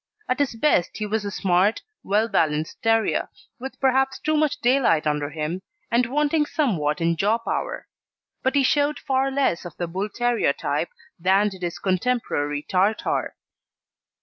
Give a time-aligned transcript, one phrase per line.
[0.27, 5.05] At his best he was a smart, well balanced terrier, with perhaps too much daylight
[5.05, 7.87] under him, and wanting somewhat in jaw power;
[8.41, 13.35] but he showed far less of the Bull terrier type than did his contemporary Tartar.